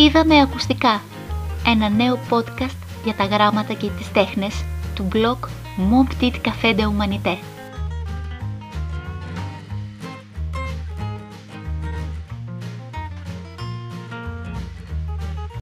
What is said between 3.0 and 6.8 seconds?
για τα γράμματα και τις τέχνες του blog Mon Petit Café